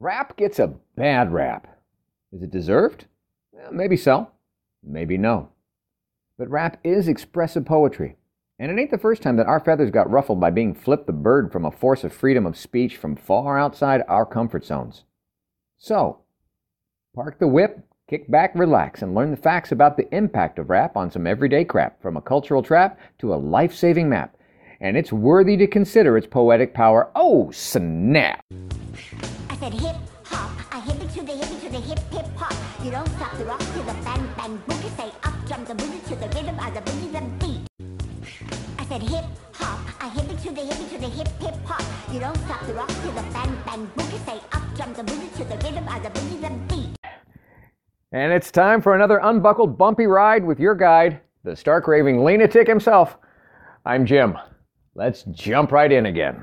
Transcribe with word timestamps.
Rap 0.00 0.34
gets 0.38 0.58
a 0.58 0.72
bad 0.96 1.30
rap. 1.30 1.78
Is 2.32 2.42
it 2.42 2.50
deserved? 2.50 3.04
Eh, 3.54 3.68
maybe 3.70 3.98
so. 3.98 4.30
Maybe 4.82 5.18
no. 5.18 5.50
But 6.38 6.48
rap 6.48 6.80
is 6.82 7.06
expressive 7.06 7.66
poetry. 7.66 8.16
And 8.58 8.72
it 8.72 8.80
ain't 8.80 8.90
the 8.90 8.96
first 8.96 9.20
time 9.20 9.36
that 9.36 9.46
our 9.46 9.60
feathers 9.60 9.90
got 9.90 10.10
ruffled 10.10 10.40
by 10.40 10.48
being 10.48 10.72
flipped 10.72 11.06
the 11.06 11.12
bird 11.12 11.52
from 11.52 11.66
a 11.66 11.70
force 11.70 12.02
of 12.02 12.14
freedom 12.14 12.46
of 12.46 12.56
speech 12.56 12.96
from 12.96 13.14
far 13.14 13.58
outside 13.58 14.02
our 14.08 14.24
comfort 14.24 14.64
zones. 14.64 15.04
So, 15.76 16.20
park 17.14 17.38
the 17.38 17.46
whip, 17.46 17.80
kick 18.08 18.30
back, 18.30 18.54
relax, 18.54 19.02
and 19.02 19.14
learn 19.14 19.30
the 19.30 19.36
facts 19.36 19.70
about 19.70 19.98
the 19.98 20.08
impact 20.14 20.58
of 20.58 20.70
rap 20.70 20.96
on 20.96 21.10
some 21.10 21.26
everyday 21.26 21.66
crap, 21.66 22.00
from 22.00 22.16
a 22.16 22.22
cultural 22.22 22.62
trap 22.62 22.98
to 23.18 23.34
a 23.34 23.36
life 23.36 23.74
saving 23.74 24.08
map. 24.08 24.34
And 24.80 24.96
it's 24.96 25.12
worthy 25.12 25.58
to 25.58 25.66
consider 25.66 26.16
its 26.16 26.26
poetic 26.26 26.72
power. 26.72 27.10
Oh, 27.14 27.50
snap! 27.50 28.42
Said 29.60 29.74
hip 29.74 29.96
hop, 30.24 30.50
I 30.74 30.80
hip 30.80 31.02
it 31.02 31.10
to 31.10 31.22
the 31.22 31.32
hip 31.32 31.50
it 31.50 31.60
to 31.60 31.68
the 31.70 31.80
hip 31.80 31.98
hip 32.10 32.24
hop. 32.34 32.54
You 32.82 32.90
don't 32.90 33.08
stop 33.08 33.36
the 33.36 33.44
rock 33.44 33.58
to 33.58 33.80
the 33.80 33.92
bang 34.06 34.26
bang 34.34 34.56
boogie. 34.66 34.96
Say 34.96 35.12
up 35.22 35.34
jump 35.46 35.68
the 35.68 35.74
boogie 35.74 36.02
to 36.08 36.16
the 36.16 36.28
rhythm 36.28 36.58
of 36.58 36.72
the 36.72 36.80
boogie 36.80 37.12
the 37.12 37.20
beat. 37.40 37.60
I 38.78 38.84
said 38.86 39.02
hip 39.02 39.26
hop, 39.52 39.80
I 40.02 40.08
hip 40.08 40.30
it 40.30 40.38
to 40.44 40.50
the 40.50 40.62
hip 40.62 40.80
it 40.80 40.90
to 40.94 40.98
the 40.98 41.08
hip 41.08 41.28
hip 41.40 41.54
hop. 41.66 41.84
You 42.10 42.20
don't 42.20 42.38
stop 42.38 42.66
the 42.66 42.72
rock 42.72 42.88
to 42.88 43.08
the 43.08 43.24
bang 43.34 43.54
bang 43.66 43.90
boogie. 43.96 44.24
Say 44.24 44.40
up 44.52 44.62
jump 44.78 44.96
the 44.96 45.02
boogie 45.02 45.36
to 45.36 45.44
the 45.44 45.56
rhythm 45.56 45.86
of 45.88 46.02
the 46.04 46.08
boogie 46.08 46.40
the 46.40 46.74
beat. 46.74 46.96
And 48.12 48.32
it's 48.32 48.50
time 48.50 48.80
for 48.80 48.94
another 48.94 49.20
unbuckled 49.22 49.76
bumpy 49.76 50.06
ride 50.06 50.42
with 50.42 50.58
your 50.58 50.74
guide, 50.74 51.20
the 51.44 51.54
stark 51.54 51.86
raving 51.86 52.24
lunatic 52.24 52.66
himself. 52.66 53.18
I'm 53.84 54.06
Jim. 54.06 54.38
Let's 54.94 55.24
jump 55.24 55.70
right 55.70 55.92
in 55.92 56.06
again. 56.06 56.42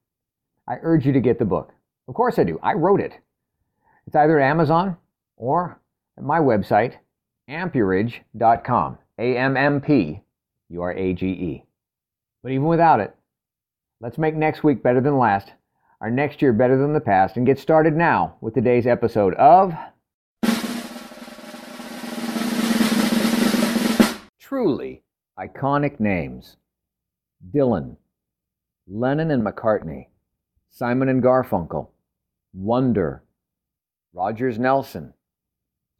I 0.67 0.75
urge 0.81 1.05
you 1.05 1.13
to 1.13 1.19
get 1.19 1.39
the 1.39 1.45
book. 1.45 1.73
Of 2.07 2.15
course 2.15 2.39
I 2.39 2.43
do. 2.43 2.59
I 2.61 2.73
wrote 2.73 3.01
it. 3.01 3.13
It's 4.07 4.15
either 4.15 4.39
at 4.39 4.49
Amazon 4.49 4.97
or 5.37 5.79
at 6.17 6.23
my 6.23 6.39
website, 6.39 6.95
ammpurage.com. 7.49 8.97
A 9.19 9.37
M 9.37 9.55
M 9.55 9.81
P 9.81 10.21
U 10.69 10.81
R 10.81 10.93
A 10.93 11.13
G 11.13 11.27
E. 11.27 11.65
But 12.41 12.51
even 12.53 12.65
without 12.65 12.99
it, 12.99 13.15
let's 13.99 14.17
make 14.17 14.35
next 14.35 14.63
week 14.63 14.81
better 14.81 14.99
than 14.99 15.17
last, 15.17 15.51
our 15.99 16.09
next 16.09 16.41
year 16.41 16.53
better 16.53 16.75
than 16.75 16.93
the 16.93 16.99
past, 16.99 17.37
and 17.37 17.45
get 17.45 17.59
started 17.59 17.95
now 17.95 18.35
with 18.41 18.55
today's 18.55 18.87
episode 18.87 19.35
of 19.35 19.73
Truly 24.39 25.03
Iconic 25.37 25.99
Names 25.99 26.57
Dylan, 27.53 27.95
Lennon 28.87 29.29
and 29.29 29.45
McCartney, 29.45 30.07
Simon 30.73 31.09
and 31.09 31.21
Garfunkel, 31.21 31.89
Wonder, 32.53 33.23
Rogers 34.13 34.57
Nelson, 34.57 35.13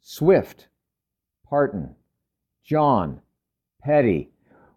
Swift, 0.00 0.68
Parton, 1.46 1.94
John, 2.64 3.20
Petty. 3.82 4.30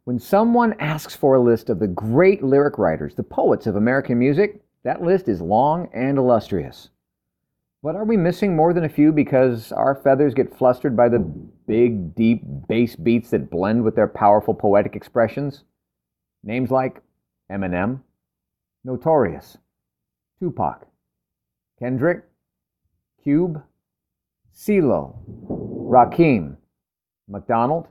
When 0.03 0.19
someone 0.19 0.75
asks 0.79 1.16
for 1.16 1.35
a 1.35 1.41
list 1.41 1.69
of 1.69 1.79
the 1.79 1.88
great 1.88 2.44
lyric 2.44 2.78
writers, 2.78 3.16
the 3.16 3.23
poets 3.23 3.67
of 3.67 3.78
American 3.78 4.19
music, 4.19 4.61
that 4.83 5.01
list 5.01 5.29
is 5.29 5.41
long 5.41 5.88
and 5.94 6.17
illustrious. 6.17 6.89
But 7.81 7.95
are 7.95 8.03
we 8.03 8.17
missing 8.17 8.53
more 8.53 8.73
than 8.73 8.83
a 8.83 8.89
few 8.89 9.13
because 9.13 9.72
our 9.72 9.95
feathers 9.95 10.33
get 10.33 10.57
flustered 10.57 10.97
by 10.97 11.07
the 11.07 11.19
big, 11.67 12.13
deep 12.16 12.44
bass 12.67 12.97
beats 12.97 13.29
that 13.29 13.50
blend 13.50 13.83
with 13.83 13.95
their 13.95 14.07
powerful 14.09 14.53
poetic 14.53 14.95
expressions? 14.95 15.63
Names 16.44 16.69
like 16.69 17.01
Eminem, 17.50 18.01
Notorious, 18.83 19.57
Tupac, 20.40 20.88
Kendrick, 21.79 22.23
Cube, 23.23 23.62
CeeLo, 24.53 25.16
Rakim, 25.47 26.57
MacDonald. 27.28 27.88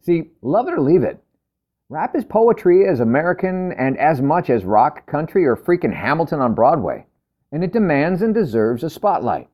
See, 0.00 0.30
love 0.42 0.68
it 0.68 0.74
or 0.74 0.80
leave 0.80 1.02
it. 1.02 1.22
Rap 1.88 2.16
is 2.16 2.24
poetry 2.24 2.88
as 2.88 3.00
American 3.00 3.72
and 3.72 3.98
as 3.98 4.20
much 4.20 4.50
as 4.50 4.64
rock, 4.64 5.06
country, 5.06 5.44
or 5.44 5.56
freaking 5.56 5.94
Hamilton 5.94 6.40
on 6.40 6.54
Broadway. 6.54 7.06
And 7.52 7.62
it 7.62 7.72
demands 7.72 8.22
and 8.22 8.32
deserves 8.34 8.82
a 8.82 8.90
spotlight. 8.90 9.48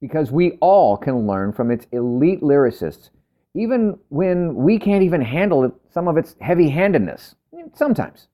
Because 0.00 0.30
we 0.30 0.52
all 0.60 0.96
can 0.96 1.26
learn 1.26 1.52
from 1.52 1.70
its 1.70 1.86
elite 1.90 2.42
lyricists, 2.42 3.08
even 3.54 3.98
when 4.10 4.54
we 4.54 4.78
can't 4.78 5.02
even 5.02 5.22
handle 5.22 5.74
some 5.90 6.06
of 6.06 6.16
its 6.18 6.36
heavy 6.40 6.68
handedness. 6.68 7.34
Sometimes. 7.72 8.28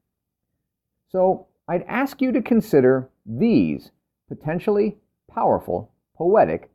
So 1.08 1.46
I'd 1.70 1.84
ask 1.86 2.20
you 2.20 2.32
to 2.32 2.42
consider 2.42 3.08
these 3.24 3.92
potentially 4.26 4.98
powerful 5.32 5.92
poetic 6.16 6.68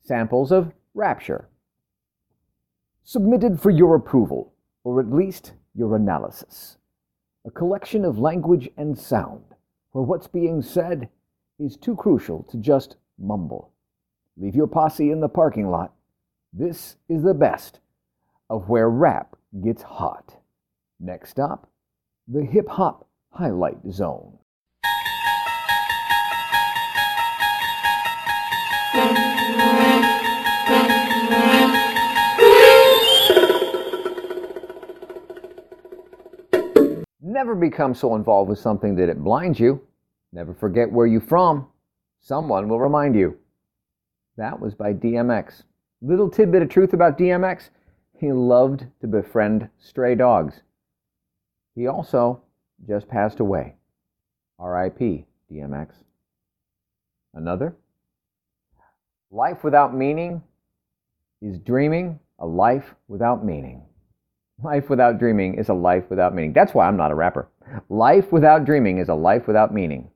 samples 0.00 0.50
of 0.50 0.72
rapture. 0.92 1.48
Submitted 3.04 3.60
for 3.60 3.70
your 3.70 3.94
approval, 3.94 4.52
or 4.82 4.98
at 4.98 5.12
least 5.12 5.52
your 5.72 5.94
analysis. 5.94 6.78
A 7.46 7.50
collection 7.52 8.04
of 8.04 8.18
language 8.18 8.68
and 8.76 8.98
sound, 8.98 9.44
where 9.92 10.02
what's 10.02 10.26
being 10.26 10.62
said 10.62 11.08
is 11.60 11.76
too 11.76 11.94
crucial 11.94 12.42
to 12.50 12.56
just 12.56 12.96
mumble. 13.20 13.70
Leave 14.36 14.56
your 14.56 14.66
posse 14.66 15.12
in 15.12 15.20
the 15.20 15.28
parking 15.28 15.70
lot. 15.70 15.92
This 16.52 16.96
is 17.08 17.22
the 17.22 17.34
best 17.34 17.78
of 18.48 18.68
where 18.68 18.90
rap 18.90 19.36
gets 19.62 19.82
hot. 19.82 20.38
Next 20.98 21.30
stop, 21.30 21.70
the 22.26 22.44
hip 22.44 22.68
hop 22.68 23.06
highlight 23.30 23.78
zone. 23.92 24.38
Never 37.40 37.54
become 37.54 37.94
so 37.94 38.16
involved 38.16 38.50
with 38.50 38.58
something 38.58 38.94
that 38.96 39.08
it 39.08 39.24
blinds 39.24 39.58
you. 39.58 39.80
Never 40.30 40.52
forget 40.52 40.92
where 40.92 41.06
you're 41.06 41.22
from. 41.22 41.68
Someone 42.20 42.68
will 42.68 42.78
remind 42.78 43.14
you. 43.14 43.38
That 44.36 44.60
was 44.60 44.74
by 44.74 44.92
DMX. 44.92 45.62
Little 46.02 46.28
tidbit 46.28 46.60
of 46.60 46.68
truth 46.68 46.92
about 46.92 47.16
DMX 47.16 47.70
he 48.18 48.30
loved 48.30 48.84
to 49.00 49.06
befriend 49.06 49.70
stray 49.78 50.14
dogs. 50.14 50.60
He 51.74 51.86
also 51.86 52.42
just 52.86 53.08
passed 53.08 53.40
away. 53.40 53.74
R.I.P. 54.58 55.24
DMX. 55.50 55.92
Another? 57.32 57.74
Life 59.30 59.64
without 59.64 59.96
meaning 59.96 60.42
is 61.40 61.58
dreaming 61.58 62.20
a 62.38 62.46
life 62.46 62.94
without 63.08 63.46
meaning. 63.46 63.80
Life 64.62 64.90
without 64.90 65.18
dreaming 65.18 65.54
is 65.54 65.70
a 65.70 65.74
life 65.74 66.10
without 66.10 66.34
meaning. 66.34 66.52
That's 66.52 66.74
why 66.74 66.86
I'm 66.86 66.96
not 66.96 67.10
a 67.10 67.14
rapper. 67.14 67.48
Life 67.88 68.30
without 68.30 68.64
dreaming 68.66 68.98
is 68.98 69.08
a 69.08 69.14
life 69.14 69.46
without 69.46 69.72
meaning. 69.72 70.10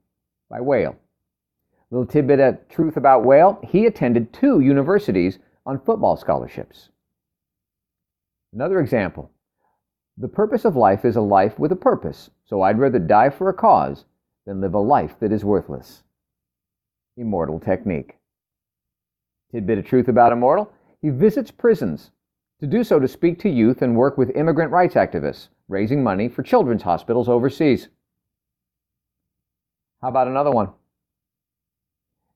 By 0.50 0.60
Wale. 0.60 0.96
Little 1.90 2.06
tidbit 2.06 2.40
of 2.40 2.68
truth 2.68 2.96
about 2.96 3.24
Wale 3.24 3.58
he 3.62 3.86
attended 3.86 4.32
two 4.32 4.60
universities 4.60 5.38
on 5.64 5.80
football 5.80 6.16
scholarships. 6.16 6.90
Another 8.52 8.80
example 8.80 9.30
the 10.16 10.28
purpose 10.28 10.64
of 10.64 10.76
life 10.76 11.04
is 11.04 11.16
a 11.16 11.20
life 11.20 11.58
with 11.58 11.72
a 11.72 11.76
purpose, 11.76 12.30
so 12.44 12.62
I'd 12.62 12.78
rather 12.78 13.00
die 13.00 13.30
for 13.30 13.48
a 13.48 13.54
cause 13.54 14.04
than 14.46 14.60
live 14.60 14.74
a 14.74 14.78
life 14.78 15.16
that 15.20 15.32
is 15.32 15.44
worthless. 15.44 16.02
Immortal 17.16 17.58
Technique. 17.60 18.18
Tidbit 19.50 19.78
of 19.78 19.86
truth 19.86 20.08
about 20.08 20.32
Immortal 20.32 20.70
he 21.00 21.10
visits 21.10 21.50
prisons 21.50 22.10
to 22.64 22.70
do 22.78 22.82
so 22.82 22.98
to 22.98 23.06
speak 23.06 23.38
to 23.40 23.50
youth 23.50 23.82
and 23.82 23.94
work 23.94 24.16
with 24.16 24.34
immigrant 24.34 24.72
rights 24.72 24.94
activists, 24.94 25.48
raising 25.68 26.02
money 26.02 26.28
for 26.28 26.42
children's 26.42 26.82
hospitals 26.82 27.28
overseas. 27.28 27.88
How 30.00 30.08
about 30.08 30.28
another 30.28 30.50
one? 30.50 30.70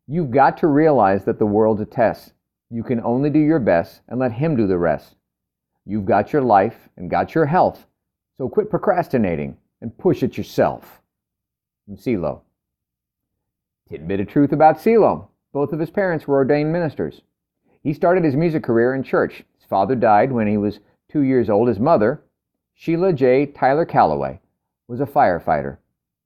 You've 0.07 0.31
got 0.31 0.59
to 0.59 0.67
realize 0.67 1.25
that 1.25 1.39
the 1.39 1.47
world's 1.47 1.81
a 1.81 1.87
test. 1.87 2.35
You 2.71 2.83
can 2.83 3.01
only 3.01 3.31
do 3.31 3.39
your 3.39 3.59
best 3.59 4.03
and 4.09 4.21
let 4.21 4.33
Him 4.33 4.55
do 4.55 4.67
the 4.67 4.77
rest. 4.77 5.17
You've 5.87 6.05
got 6.05 6.33
your 6.33 6.43
life 6.43 6.89
and 6.99 7.11
got 7.11 7.35
your 7.35 7.47
health, 7.47 7.87
so 8.37 8.49
quit 8.51 8.69
procrastinating 8.69 9.57
and 9.81 9.97
push 9.97 10.23
it 10.23 10.37
yourself. 10.37 11.01
From 11.87 11.97
CeeLo. 11.97 12.43
Tidbit 13.89 14.21
of 14.21 14.29
truth 14.29 14.53
about 14.53 14.77
CeeLo. 14.77 15.29
Both 15.55 15.73
of 15.73 15.81
his 15.81 15.91
parents 15.91 16.27
were 16.27 16.37
ordained 16.37 16.71
ministers. 16.71 17.23
He 17.83 17.95
started 17.95 18.25
his 18.25 18.37
music 18.37 18.63
career 18.63 18.95
in 18.95 19.03
church. 19.03 19.45
Father 19.69 19.95
died 19.95 20.33
when 20.33 20.47
he 20.47 20.57
was 20.57 20.81
two 21.09 21.21
years 21.21 21.51
old. 21.51 21.69
His 21.69 21.79
mother, 21.79 22.23
Sheila 22.75 23.13
J. 23.13 23.47
Tyler 23.47 23.85
Calloway, 23.85 24.41
was 24.87 25.01
a 25.01 25.07
firefighter. 25.07 25.79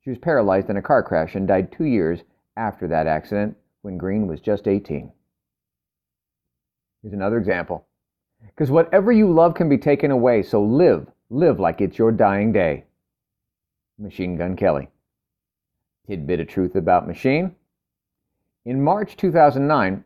She 0.02 0.10
was 0.10 0.18
paralyzed 0.18 0.70
in 0.70 0.76
a 0.76 0.82
car 0.82 1.02
crash 1.02 1.34
and 1.34 1.46
died 1.46 1.72
two 1.72 1.84
years 1.84 2.20
after 2.56 2.88
that 2.88 3.06
accident 3.06 3.56
when 3.82 3.98
Green 3.98 4.26
was 4.26 4.40
just 4.40 4.68
18. 4.68 5.12
Here's 7.02 7.14
another 7.14 7.38
example. 7.38 7.86
Because 8.46 8.70
whatever 8.70 9.12
you 9.12 9.32
love 9.32 9.54
can 9.54 9.68
be 9.68 9.78
taken 9.78 10.10
away, 10.10 10.42
so 10.42 10.62
live, 10.62 11.06
live 11.30 11.60
like 11.60 11.80
it's 11.80 11.98
your 11.98 12.12
dying 12.12 12.52
day. 12.52 12.84
Machine 13.98 14.36
Gun 14.36 14.56
Kelly. 14.56 14.88
Tidbit 16.08 16.40
of 16.40 16.48
truth 16.48 16.74
about 16.74 17.06
Machine. 17.06 17.54
In 18.64 18.82
March 18.82 19.16
2009, 19.16 20.04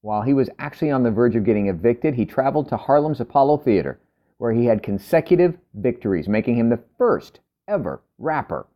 while 0.00 0.22
he 0.22 0.34
was 0.34 0.50
actually 0.58 0.90
on 0.90 1.02
the 1.02 1.10
verge 1.10 1.36
of 1.36 1.44
getting 1.44 1.68
evicted, 1.68 2.14
he 2.14 2.24
traveled 2.24 2.68
to 2.68 2.76
Harlem's 2.76 3.20
Apollo 3.20 3.58
Theater, 3.58 3.98
where 4.38 4.52
he 4.52 4.66
had 4.66 4.82
consecutive 4.82 5.56
victories, 5.74 6.28
making 6.28 6.56
him 6.56 6.68
the 6.68 6.82
first 6.98 7.40
ever 7.68 8.02
rapper 8.18 8.66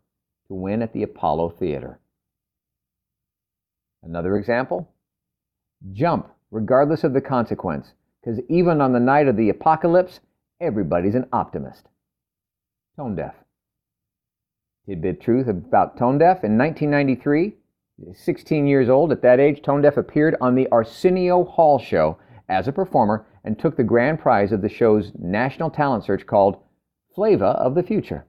to 0.49 0.55
win 0.55 0.83
at 0.83 0.93
the 0.93 1.03
Apollo 1.03 1.51
Theater. 1.51 2.01
Another 4.03 4.37
example 4.37 4.91
jump, 5.93 6.31
regardless 6.51 7.05
of 7.05 7.13
the 7.13 7.21
consequence, 7.21 7.93
because 8.21 8.41
even 8.49 8.81
on 8.81 8.93
the 8.93 9.01
night 9.01 9.29
of 9.29 9.37
the 9.37 9.49
apocalypse, 9.49 10.21
everybody's 10.61 11.15
an 11.15 11.27
optimist. 11.33 11.87
Tonedeff. 12.99 13.35
Tidbit 14.87 15.21
truth 15.21 15.49
about 15.49 15.97
Tonedeff. 15.97 16.45
In 16.45 16.59
1993, 16.59 17.55
16 18.13 18.67
years 18.67 18.89
old 18.89 19.13
at 19.13 19.23
that 19.23 19.41
age, 19.41 19.63
Tonedeff 19.63 19.97
appeared 19.97 20.37
on 20.41 20.55
the 20.55 20.69
Arsenio 20.73 21.45
Hall 21.45 21.79
show 21.79 22.19
as 22.49 22.67
a 22.67 22.73
performer 22.73 23.27
and 23.45 23.59
took 23.59 23.77
the 23.77 23.85
grand 23.85 24.19
prize 24.19 24.53
of 24.53 24.63
the 24.63 24.69
show's 24.69 25.13
national 25.19 25.71
talent 25.71 26.05
search 26.05 26.27
called 26.27 26.59
Flava 27.15 27.47
of 27.47 27.75
the 27.75 27.83
Future. 27.83 28.27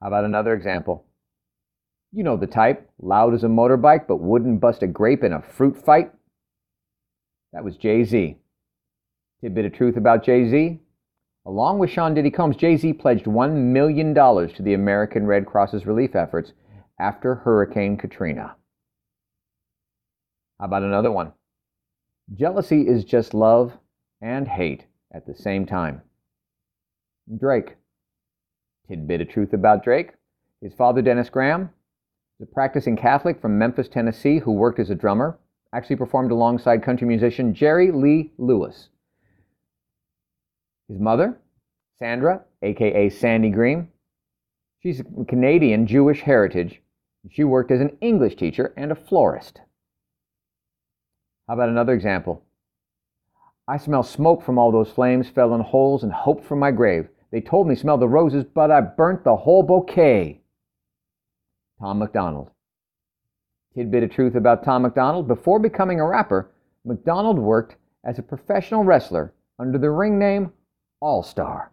How 0.00 0.08
about 0.08 0.24
another 0.24 0.54
example? 0.54 1.06
You 2.12 2.24
know 2.24 2.36
the 2.36 2.46
type, 2.46 2.88
loud 3.00 3.34
as 3.34 3.44
a 3.44 3.48
motorbike 3.48 4.06
but 4.06 4.20
wouldn't 4.20 4.60
bust 4.60 4.82
a 4.82 4.86
grape 4.86 5.24
in 5.24 5.32
a 5.32 5.42
fruit 5.42 5.76
fight. 5.76 6.12
That 7.52 7.64
was 7.64 7.76
Jay 7.76 8.04
Z. 8.04 8.36
Tidbit 9.40 9.66
of 9.66 9.72
truth 9.72 9.96
about 9.96 10.24
Jay 10.24 10.48
Z. 10.48 10.80
Along 11.46 11.78
with 11.78 11.90
Sean 11.90 12.14
Diddy 12.14 12.30
Combs, 12.30 12.56
Jay 12.56 12.76
Z 12.76 12.94
pledged 12.94 13.26
$1 13.26 13.54
million 13.54 14.14
to 14.14 14.62
the 14.62 14.74
American 14.74 15.26
Red 15.26 15.46
Cross's 15.46 15.86
relief 15.86 16.16
efforts 16.16 16.52
after 16.98 17.34
Hurricane 17.34 17.96
Katrina. 17.96 18.56
How 20.58 20.66
about 20.66 20.82
another 20.82 21.12
one? 21.12 21.32
Jealousy 22.34 22.82
is 22.88 23.04
just 23.04 23.34
love 23.34 23.72
and 24.20 24.48
hate 24.48 24.86
at 25.12 25.26
the 25.26 25.34
same 25.34 25.66
time. 25.66 26.02
Drake. 27.38 27.76
Tidbit 28.88 29.20
of 29.20 29.28
truth 29.28 29.52
about 29.52 29.84
Drake. 29.84 30.12
His 30.62 30.72
father, 30.72 31.02
Dennis 31.02 31.28
Graham, 31.28 31.70
is 32.40 32.48
a 32.48 32.54
practicing 32.54 32.96
Catholic 32.96 33.40
from 33.40 33.58
Memphis, 33.58 33.88
Tennessee, 33.88 34.38
who 34.38 34.52
worked 34.52 34.78
as 34.78 34.90
a 34.90 34.94
drummer, 34.94 35.38
actually 35.74 35.96
performed 35.96 36.30
alongside 36.30 36.82
country 36.82 37.06
musician 37.06 37.54
Jerry 37.54 37.90
Lee 37.90 38.32
Lewis. 38.38 38.88
His 40.88 40.98
mother, 40.98 41.38
Sandra, 41.98 42.42
aka 42.62 43.10
Sandy 43.10 43.50
Green, 43.50 43.88
she's 44.82 45.02
Canadian 45.28 45.86
Jewish 45.86 46.22
heritage. 46.22 46.80
She 47.30 47.44
worked 47.44 47.70
as 47.70 47.80
an 47.80 47.96
English 48.00 48.36
teacher 48.36 48.72
and 48.76 48.92
a 48.92 48.94
florist. 48.94 49.60
How 51.48 51.54
about 51.54 51.68
another 51.68 51.92
example? 51.92 52.42
I 53.68 53.78
smell 53.78 54.02
smoke 54.02 54.42
from 54.42 54.58
all 54.58 54.70
those 54.70 54.90
flames, 54.90 55.28
fell 55.28 55.54
in 55.54 55.60
holes, 55.60 56.02
and 56.02 56.12
hope 56.12 56.44
from 56.44 56.58
my 56.58 56.70
grave. 56.70 57.08
They 57.32 57.40
told 57.40 57.66
me 57.66 57.74
smell 57.74 57.98
the 57.98 58.08
roses, 58.08 58.44
but 58.44 58.70
I 58.70 58.80
burnt 58.80 59.24
the 59.24 59.36
whole 59.36 59.62
bouquet. 59.62 60.40
Tom 61.80 61.98
MacDonald. 61.98 62.50
Tidbit 63.74 64.04
of 64.04 64.10
truth 64.10 64.34
about 64.34 64.64
Tom 64.64 64.82
MacDonald. 64.82 65.28
Before 65.28 65.58
becoming 65.58 66.00
a 66.00 66.06
rapper, 66.06 66.50
MacDonald 66.84 67.38
worked 67.38 67.76
as 68.04 68.18
a 68.18 68.22
professional 68.22 68.84
wrestler 68.84 69.34
under 69.58 69.78
the 69.78 69.90
ring 69.90 70.18
name 70.18 70.52
All 71.00 71.22
Star. 71.22 71.72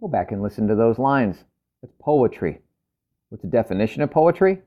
Go 0.00 0.08
back 0.08 0.30
and 0.30 0.42
listen 0.42 0.68
to 0.68 0.76
those 0.76 0.98
lines. 0.98 1.44
It's 1.82 1.92
poetry. 1.98 2.60
What's 3.28 3.42
the 3.42 3.48
definition 3.48 4.02
of 4.02 4.10
poetry? 4.10 4.62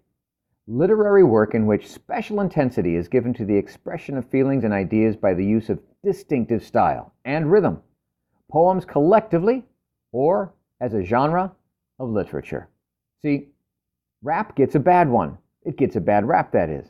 Literary 0.67 1.23
work 1.23 1.55
in 1.55 1.65
which 1.65 1.89
special 1.89 2.41
intensity 2.41 2.95
is 2.95 3.07
given 3.07 3.33
to 3.33 3.45
the 3.45 3.57
expression 3.57 4.17
of 4.17 4.29
feelings 4.29 4.63
and 4.63 4.73
ideas 4.73 5.15
by 5.15 5.33
the 5.33 5.45
use 5.45 5.69
of 5.69 5.79
distinctive 6.03 6.63
style 6.63 7.13
and 7.25 7.51
rhythm. 7.51 7.81
Poems 8.51 8.85
collectively 8.85 9.65
or 10.11 10.53
as 10.79 10.93
a 10.93 11.03
genre 11.03 11.51
of 11.99 12.09
literature. 12.09 12.69
See, 13.21 13.49
Rap 14.21 14.55
gets 14.55 14.75
a 14.75 14.79
bad 14.79 15.09
one. 15.09 15.37
It 15.63 15.77
gets 15.77 15.95
a 15.95 16.01
bad 16.01 16.27
rap, 16.27 16.51
that 16.51 16.69
is. 16.69 16.87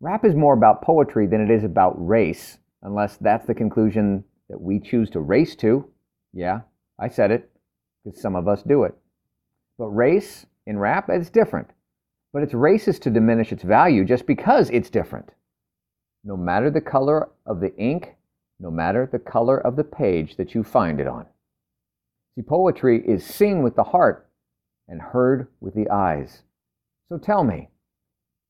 Rap 0.00 0.24
is 0.24 0.34
more 0.34 0.54
about 0.54 0.82
poetry 0.82 1.26
than 1.26 1.40
it 1.40 1.50
is 1.50 1.62
about 1.62 1.94
race, 2.04 2.58
unless 2.82 3.16
that's 3.16 3.46
the 3.46 3.54
conclusion 3.54 4.24
that 4.48 4.60
we 4.60 4.80
choose 4.80 5.08
to 5.10 5.20
race 5.20 5.54
to. 5.56 5.88
Yeah, 6.32 6.60
I 6.98 7.08
said 7.08 7.30
it, 7.30 7.50
because 8.04 8.20
some 8.20 8.34
of 8.34 8.48
us 8.48 8.62
do 8.62 8.84
it. 8.84 8.94
But 9.78 9.86
race 9.86 10.46
in 10.66 10.78
rap, 10.78 11.08
it's 11.08 11.30
different. 11.30 11.68
But 12.32 12.42
it's 12.42 12.52
racist 12.52 13.00
to 13.02 13.10
diminish 13.10 13.52
its 13.52 13.62
value 13.62 14.04
just 14.04 14.26
because 14.26 14.70
it's 14.70 14.90
different. 14.90 15.30
No 16.24 16.36
matter 16.36 16.70
the 16.70 16.80
color 16.80 17.28
of 17.46 17.60
the 17.60 17.76
ink, 17.76 18.16
no 18.58 18.70
matter 18.70 19.08
the 19.10 19.18
color 19.18 19.58
of 19.58 19.76
the 19.76 19.84
page 19.84 20.36
that 20.36 20.54
you 20.54 20.64
find 20.64 21.00
it 21.00 21.06
on. 21.06 21.26
See, 22.34 22.42
poetry 22.42 23.02
is 23.06 23.24
seen 23.24 23.62
with 23.62 23.76
the 23.76 23.84
heart 23.84 24.28
and 24.88 25.00
heard 25.00 25.48
with 25.60 25.74
the 25.74 25.88
eyes. 25.90 26.42
So 27.08 27.18
tell 27.18 27.44
me, 27.44 27.68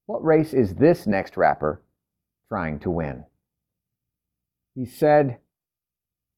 what 0.07 0.25
race 0.25 0.55
is 0.55 0.75
this 0.75 1.07
next 1.07 1.37
rapper 1.37 1.83
trying 2.49 2.79
to 2.81 2.91
win? 2.91 3.25
He 4.75 4.87
said, 4.87 5.39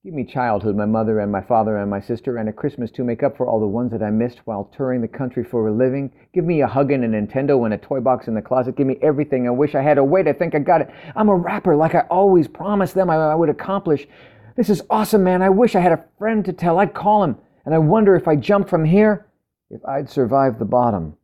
Give 0.06 0.14
me 0.14 0.22
childhood, 0.22 0.76
my 0.76 0.84
mother 0.84 1.18
and 1.18 1.32
my 1.32 1.40
father 1.40 1.78
and 1.78 1.90
my 1.90 1.98
sister, 1.98 2.36
and 2.36 2.48
a 2.48 2.52
Christmas 2.52 2.92
to 2.92 3.02
make 3.02 3.24
up 3.24 3.36
for 3.36 3.48
all 3.48 3.58
the 3.58 3.66
ones 3.66 3.90
that 3.90 4.04
I 4.04 4.10
missed 4.10 4.38
while 4.44 4.70
touring 4.72 5.00
the 5.00 5.08
country 5.08 5.42
for 5.42 5.66
a 5.66 5.72
living. 5.72 6.12
Give 6.32 6.44
me 6.44 6.60
a 6.60 6.66
hug 6.68 6.92
and 6.92 7.02
a 7.02 7.08
Nintendo 7.08 7.64
and 7.64 7.74
a 7.74 7.78
toy 7.78 7.98
box 7.98 8.28
in 8.28 8.34
the 8.34 8.40
closet. 8.40 8.76
Give 8.76 8.86
me 8.86 8.98
everything 9.02 9.48
I 9.48 9.50
wish 9.50 9.74
I 9.74 9.82
had. 9.82 9.98
Oh, 9.98 10.04
wait, 10.04 10.28
I 10.28 10.32
think 10.32 10.54
I 10.54 10.60
got 10.60 10.80
it. 10.80 10.90
I'm 11.16 11.28
a 11.28 11.34
rapper 11.34 11.74
like 11.74 11.96
I 11.96 12.02
always 12.02 12.46
promised 12.46 12.94
them 12.94 13.10
I, 13.10 13.16
I 13.16 13.34
would 13.34 13.48
accomplish. 13.48 14.06
This 14.54 14.70
is 14.70 14.80
awesome, 14.90 15.24
man. 15.24 15.42
I 15.42 15.48
wish 15.48 15.74
I 15.74 15.80
had 15.80 15.90
a 15.90 16.04
friend 16.20 16.44
to 16.44 16.52
tell. 16.52 16.78
I'd 16.78 16.94
call 16.94 17.24
him. 17.24 17.38
And 17.64 17.74
I 17.74 17.78
wonder 17.78 18.14
if 18.14 18.28
I 18.28 18.36
jump 18.36 18.68
from 18.68 18.84
here, 18.84 19.26
if 19.70 19.84
I'd 19.84 20.08
survive 20.08 20.60
the 20.60 20.64
bottom. 20.64 21.16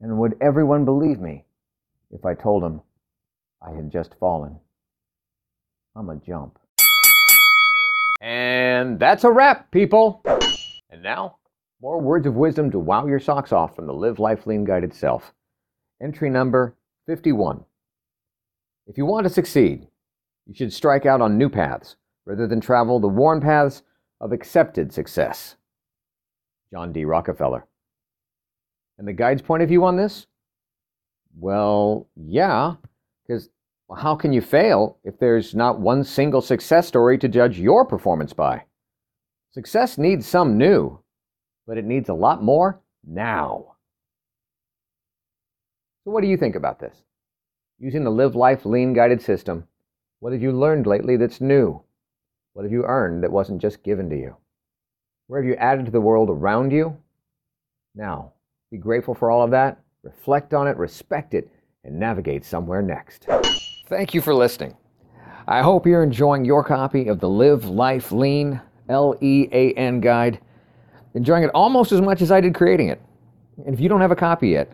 And 0.00 0.18
would 0.18 0.34
everyone 0.40 0.84
believe 0.84 1.20
me 1.20 1.44
if 2.10 2.24
I 2.24 2.34
told 2.34 2.64
them 2.64 2.80
I 3.64 3.70
had 3.70 3.92
just 3.92 4.16
fallen? 4.18 4.58
I'm 5.94 6.08
a 6.08 6.16
jump. 6.16 6.58
And 8.22 9.00
that's 9.00 9.24
a 9.24 9.30
wrap, 9.32 9.72
people. 9.72 10.24
And 10.90 11.02
now, 11.02 11.38
more 11.80 12.00
words 12.00 12.24
of 12.24 12.36
wisdom 12.36 12.70
to 12.70 12.78
wow 12.78 13.06
your 13.08 13.18
socks 13.18 13.50
off 13.50 13.74
from 13.74 13.88
the 13.88 13.92
Live 13.92 14.20
Life 14.20 14.46
Lean 14.46 14.64
Guide 14.64 14.84
itself. 14.84 15.34
Entry 16.00 16.30
number 16.30 16.76
51. 17.06 17.64
If 18.86 18.96
you 18.96 19.06
want 19.06 19.24
to 19.26 19.32
succeed, 19.32 19.88
you 20.46 20.54
should 20.54 20.72
strike 20.72 21.04
out 21.04 21.20
on 21.20 21.36
new 21.36 21.48
paths 21.48 21.96
rather 22.24 22.46
than 22.46 22.60
travel 22.60 23.00
the 23.00 23.08
worn 23.08 23.40
paths 23.40 23.82
of 24.20 24.30
accepted 24.30 24.92
success. 24.92 25.56
John 26.70 26.92
D. 26.92 27.04
Rockefeller. 27.04 27.66
And 28.98 29.08
the 29.08 29.12
guide's 29.12 29.42
point 29.42 29.64
of 29.64 29.68
view 29.68 29.84
on 29.84 29.96
this? 29.96 30.28
Well, 31.36 32.06
yeah, 32.14 32.74
because 33.26 33.48
how 33.94 34.14
can 34.14 34.32
you 34.32 34.40
fail 34.40 34.98
if 35.04 35.18
there's 35.18 35.54
not 35.54 35.80
one 35.80 36.04
single 36.04 36.40
success 36.40 36.88
story 36.88 37.18
to 37.18 37.28
judge 37.28 37.58
your 37.58 37.84
performance 37.84 38.32
by? 38.32 38.64
Success 39.52 39.98
needs 39.98 40.26
some 40.26 40.56
new, 40.56 41.00
but 41.66 41.78
it 41.78 41.84
needs 41.84 42.08
a 42.08 42.14
lot 42.14 42.42
more 42.42 42.80
now. 43.06 43.74
So, 46.04 46.10
what 46.10 46.22
do 46.22 46.28
you 46.28 46.36
think 46.36 46.56
about 46.56 46.80
this? 46.80 46.96
Using 47.78 48.04
the 48.04 48.10
Live 48.10 48.34
Life 48.34 48.64
Lean 48.64 48.92
guided 48.92 49.20
system, 49.20 49.66
what 50.20 50.32
have 50.32 50.42
you 50.42 50.52
learned 50.52 50.86
lately 50.86 51.16
that's 51.16 51.40
new? 51.40 51.82
What 52.54 52.64
have 52.64 52.72
you 52.72 52.84
earned 52.84 53.22
that 53.22 53.32
wasn't 53.32 53.60
just 53.60 53.82
given 53.82 54.08
to 54.10 54.16
you? 54.16 54.36
Where 55.26 55.40
have 55.40 55.48
you 55.48 55.56
added 55.56 55.86
to 55.86 55.90
the 55.90 56.00
world 56.00 56.30
around 56.30 56.72
you? 56.72 56.96
Now, 57.94 58.32
be 58.70 58.78
grateful 58.78 59.14
for 59.14 59.30
all 59.30 59.42
of 59.42 59.50
that, 59.50 59.80
reflect 60.02 60.54
on 60.54 60.66
it, 60.66 60.76
respect 60.76 61.34
it, 61.34 61.48
and 61.84 61.98
navigate 61.98 62.44
somewhere 62.44 62.80
next. 62.80 63.26
Thank 63.86 64.14
you 64.14 64.20
for 64.20 64.34
listening. 64.34 64.76
I 65.48 65.62
hope 65.62 65.86
you're 65.86 66.04
enjoying 66.04 66.44
your 66.44 66.62
copy 66.62 67.08
of 67.08 67.18
the 67.18 67.28
Live 67.28 67.64
Life 67.64 68.12
Lean 68.12 68.60
L 68.88 69.16
E 69.20 69.48
A 69.50 69.72
N 69.72 70.00
guide, 70.00 70.40
enjoying 71.14 71.42
it 71.42 71.50
almost 71.54 71.90
as 71.90 72.00
much 72.00 72.22
as 72.22 72.30
I 72.30 72.40
did 72.40 72.54
creating 72.54 72.88
it. 72.88 73.02
And 73.66 73.74
if 73.74 73.80
you 73.80 73.88
don't 73.88 74.00
have 74.00 74.12
a 74.12 74.16
copy 74.16 74.50
yet, 74.50 74.72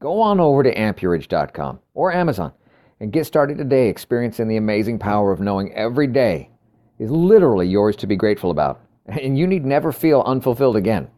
go 0.00 0.20
on 0.20 0.38
over 0.38 0.62
to 0.62 0.74
ammpurage.com 0.74 1.80
or 1.94 2.12
Amazon 2.12 2.52
and 3.00 3.12
get 3.12 3.24
started 3.24 3.56
today 3.56 3.88
experiencing 3.88 4.46
the 4.46 4.58
amazing 4.58 4.98
power 4.98 5.32
of 5.32 5.40
knowing 5.40 5.72
every 5.72 6.06
day 6.06 6.50
is 6.98 7.10
literally 7.10 7.66
yours 7.66 7.96
to 7.96 8.06
be 8.06 8.16
grateful 8.16 8.50
about, 8.50 8.82
and 9.06 9.38
you 9.38 9.46
need 9.46 9.64
never 9.64 9.92
feel 9.92 10.22
unfulfilled 10.26 10.76
again. 10.76 11.08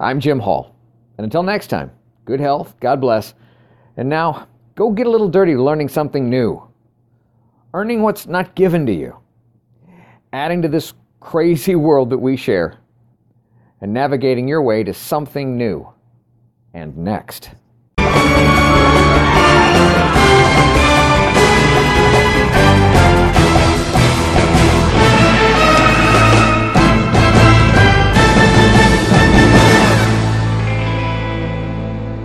I'm 0.00 0.18
Jim 0.18 0.40
Hall, 0.40 0.74
and 1.18 1.24
until 1.24 1.42
next 1.42 1.66
time, 1.66 1.90
good 2.24 2.40
health, 2.40 2.74
God 2.80 3.00
bless, 3.00 3.34
and 3.96 4.08
now 4.08 4.46
go 4.74 4.90
get 4.90 5.06
a 5.06 5.10
little 5.10 5.28
dirty 5.28 5.56
learning 5.56 5.88
something 5.88 6.28
new, 6.28 6.62
earning 7.72 8.02
what's 8.02 8.26
not 8.26 8.54
given 8.54 8.86
to 8.86 8.92
you, 8.92 9.16
adding 10.32 10.62
to 10.62 10.68
this 10.68 10.94
crazy 11.20 11.74
world 11.86 12.10
that 12.10 12.18
we 12.18 12.36
share, 12.36 12.78
and 13.80 13.92
navigating 13.92 14.48
your 14.48 14.62
way 14.62 14.82
to 14.84 14.94
something 14.94 15.56
new. 15.56 15.88
And 16.72 16.96
next. 16.96 17.50